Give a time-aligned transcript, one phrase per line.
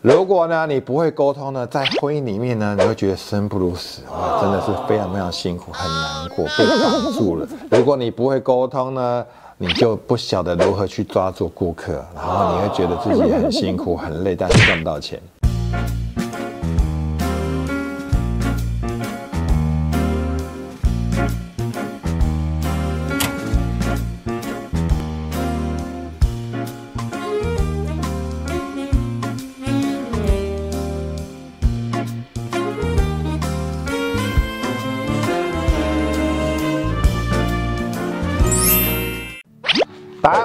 [0.00, 7.46] 如果呢你不会沟通呢，在婚姻里面呢，你会觉得生不如死，哇，真的是非常非常辛苦，很难过，被绑住了。
[7.70, 9.26] 如果你不会沟通呢，
[9.56, 15.20] 你就不晓得如何去抓住顾客，然后你会觉得自己很辛苦、很累，但是赚不到钱。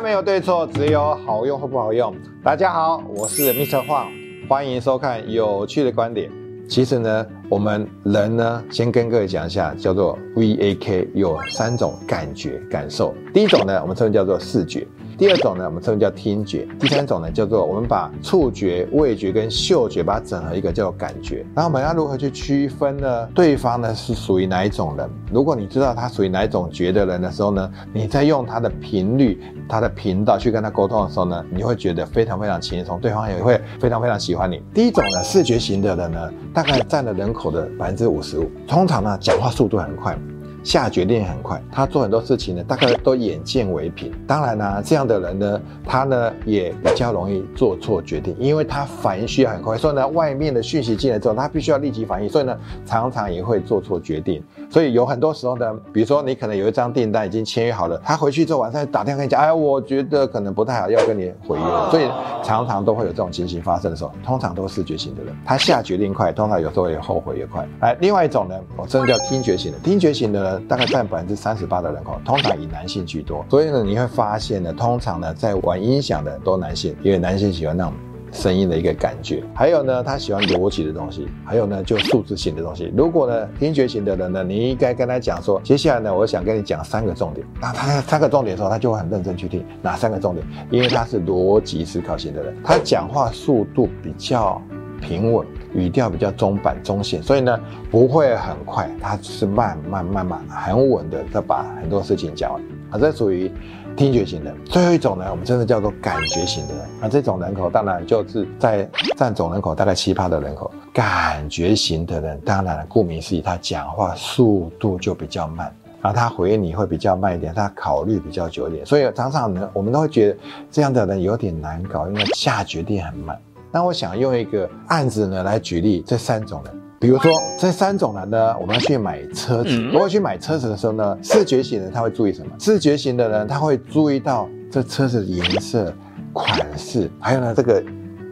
[0.04, 2.14] 没有对错，只有好用或不好用。
[2.44, 3.86] 大家好，我是 Mr.
[3.86, 4.10] Huang，
[4.50, 6.30] 欢迎收看有趣的观点。
[6.68, 13.16] 其实呢，我们人呢，先跟各位讲一下，叫做 VAK，有三种感觉感受。
[13.34, 14.86] 第一种呢，我们称为叫做视觉。
[15.18, 21.46] 第二种呢，我们称为叫听觉；第三种呢，叫做我们把触觉、味觉跟嗅觉把它整合一个叫做感觉。
[21.56, 23.26] 然后我们要如何去区分呢？
[23.28, 25.10] 对方呢是属于哪一种人？
[25.32, 34.62] 如果你知道他属于哪一种觉的人的时候呢，你在用他的频率、他的频道去跟他沟通的时候呢，你会觉得非常非常轻松，对方也会非常非常喜欢你。
[34.74, 40.18] 第一种呢，视觉型的人呢，大概占了人口的百分之五十五，通常呢讲话速度很快。
[40.64, 44.12] 下决定很快，他做很多事情呢，大概都眼见为凭。
[44.26, 49.78] 当然呢，这样的人呢，他呢也比较容易做错决定，因为他反应需要很快。
[49.78, 54.42] 所以呢，外面的讯息进来之后，他必须要立即反应，所以呢，常常也会做错决定。
[54.70, 61.92] 所以有很多时候呢，比如说你可能有一张订单已经签约好了，他回去之后晚上打电话跟你讲，哎，我觉得可能不太好，要跟你毁约。
[61.92, 62.06] 所以
[62.42, 67.68] 常常都会有这种情形发生的时候，通常都是视觉型的人，他下决定快，通常有时候也后悔也快。
[67.82, 70.53] 来，另外一种呢，我真的叫听觉型的，听觉型的人。
[70.62, 73.46] 大概占百分之三十八的人口，通常以男性居多。
[73.50, 77.94] 所以呢，你会发现呢，通常呢，在玩音响的都男性，因为男性喜欢那种
[78.32, 79.44] 声音的一个感觉。
[79.54, 81.28] 还有呢，他喜欢逻辑的东西。
[81.46, 82.92] 还有呢，就数字型的东西。
[82.96, 87.46] 如果呢，听觉型的人呢，你应该跟他讲说，接下来呢，我想跟你讲三个重点。
[87.62, 94.60] 那他三个重点的时候，他就会很认真去听哪三个重点，因为他是逻辑思考型的人，他讲话速度比较
[95.00, 95.46] 平稳。
[95.74, 102.62] 语调比较中板中线，所以呢不会很快，他是慢慢慢慢很稳的在把很多事情讲完。
[102.92, 103.52] 啊，这属于
[103.96, 104.54] 听觉型的。
[104.66, 106.86] 最后一种呢，我们真的叫做感觉型的人。
[107.02, 110.72] 那这种人口当然就是在占总人口大概七八的人口。
[110.94, 115.74] 感觉型的人，当然顾名思义，他讲话速度就比较慢，
[116.04, 118.86] 然后他回应你会比较慢一点，他考虑比较久一点。
[118.86, 120.38] 所以常常呢，我们都会觉得
[120.70, 123.36] 这样的人有点难搞，因为下决定很慢。
[123.74, 129.82] 那我想用一个案子呢来举例这三种人，比如说这三种人呢，我们要去买车子。
[129.92, 132.52] 如果去买车子的时候呢，视觉型的他会注意什么？
[132.60, 135.92] 视觉型的人他会注意到这车子的颜色、
[136.32, 137.84] 款式，还有呢这个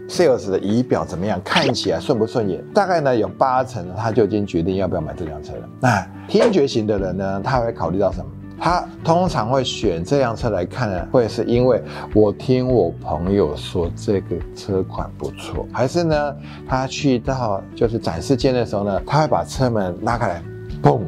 [0.08, 2.64] sales 的仪表怎么样，看起来顺不顺眼？
[2.72, 5.68] 大概呢有八成他就已经决定要不要买这辆车了。
[5.80, 8.26] 那听觉型的人呢，他会考虑到什么？
[8.64, 11.82] 他通常会选这辆车来看呢，会是因为
[12.14, 16.36] 我听我朋友说这个车款不错，还是呢，
[16.68, 20.44] 他去到就是展示间的时候呢，他会把车门拉开来，
[20.84, 21.02] 嘣，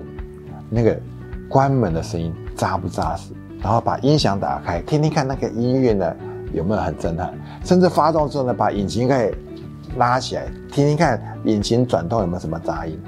[0.67, 0.99] 那个
[1.47, 3.31] 关门的声音扎不扎实，
[3.61, 6.11] 然后把音响打开，听听看那个音乐呢
[6.53, 7.31] 有没有很震撼，
[7.63, 9.31] 甚至发动之后呢，把引擎盖
[9.95, 12.99] 拉起来，听听看引擎转动有没有什么杂音，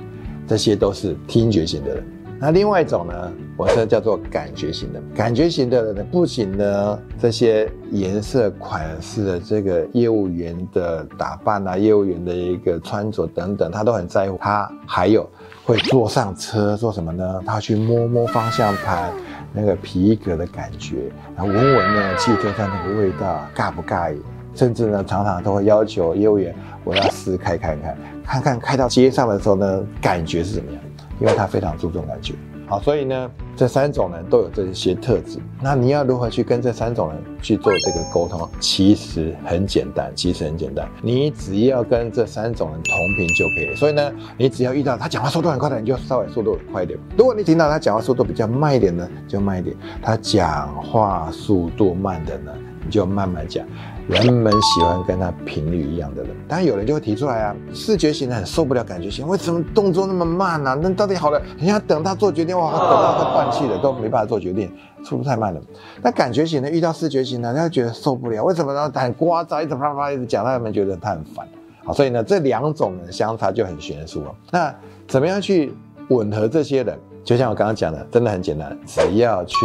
[0.46, 2.15] 这些都是听觉型的人。
[2.46, 5.02] 那另外一种呢，我是叫做感觉型的。
[5.16, 14.38] 感觉型的人呢，不仅呢这些颜色、款式的这个业务员的打扮啊，业务员的一个穿着等等，他都很在乎。
[14.40, 15.28] 他还有
[15.64, 17.42] 会坐上车做什么呢？
[17.48, 19.12] 他去摸摸方向盘
[19.52, 24.22] 那个皮革的感觉，然后闻闻呢汽车上那个味道，尬不尬意？
[24.54, 30.80] 甚至呢，常常都会要求业务员，我要试开看看，看看开到街上的时候呢，感觉是怎么样？
[31.20, 32.34] 因为他非常注重感觉，
[32.68, 35.40] 好，所以呢，这三种人都有这些特质。
[35.62, 38.48] 那你要如何去跟这三种人去做这个沟通？
[38.60, 43.76] 其实很简单，其实很简单，你只要跟这三种人同频就可以。
[43.76, 49.76] 所以呢，你只要遇到他讲话速度很快的，你就稍微速度快一点；如果你听到他讲话速度比较慢一点呢，就慢一点。
[50.02, 52.52] 他讲话速度慢的呢，
[52.86, 53.66] 你就慢慢讲。
[54.08, 60.78] 人们喜欢跟他频率一样的人，当然有人就会提出来啊，视觉型的很受不了感觉型，为什么动作那么慢呢？
[60.80, 64.72] 那到底好了，你要等他做决定，哇，等到他断气了，都没办法做决定，
[65.04, 65.60] 速度太慢了。
[66.04, 68.92] 那感觉型的遇到视觉型的，他觉得受不了，为什么呢？
[68.94, 71.48] 很聒噪，一直啪啪一直讲，他们觉得他很烦。
[71.84, 74.36] 好，所以呢，这两种的相差就很悬殊了。
[74.52, 74.74] 那
[75.08, 75.74] 怎么样去
[76.10, 76.96] 吻合这些人？
[77.24, 79.56] 就像我刚刚讲的，真的很简单，只要去。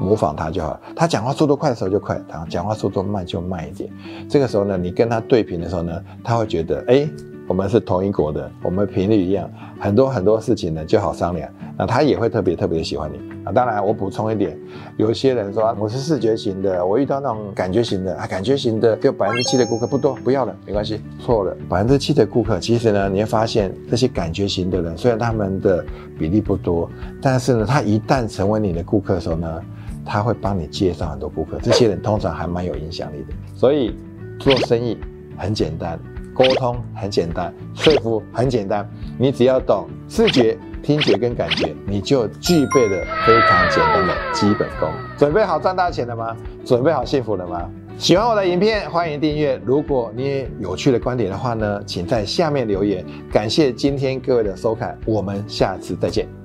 [0.00, 0.78] 模仿他就好。
[0.94, 3.90] 他讲话速度快的时候就快，他讲话速度慢就慢一点。
[4.28, 7.08] 这个时候呢，你跟他对频的时候呢，他会觉得，哎，
[7.46, 11.48] 我们是同一国的，我们频率一样，很多很多事情呢就好商量。
[11.76, 13.50] 那他也会特别特别喜欢你啊！
[13.50, 14.56] 当然，我补充一点，
[14.96, 21.00] 有些人说我是视觉型的，我遇到那种感觉型的啊，感觉型的就百分之七的顾客不多，不要了，没关系。
[21.18, 25.84] 错了，百分之七的顾客，其实呢，你会发现这些感觉型的人，虽然他们的
[26.16, 26.88] 比例不多，
[27.20, 29.60] 但是呢，他一旦成为你的顾客的时候呢，
[30.04, 33.34] 他会帮你介绍很多顾客，这些人通常还蛮有影响力的。
[33.54, 33.96] 所以
[34.38, 34.98] 做生意
[35.36, 35.98] 很简单，
[36.34, 40.58] 沟通很简单，说服很简单，你只要懂视觉。
[40.84, 44.86] 听觉跟感觉，你就具备了非常简单的基本功。
[45.16, 46.36] 准备好赚大钱了吗？
[46.62, 47.70] 准备好幸福了吗？
[47.96, 49.58] 喜欢我的影片，欢迎订阅。
[49.64, 53.02] 如果你也有趣的观点的话呢，请在下面留言。
[53.32, 56.43] 感谢今天各位的收看，我们下次再见。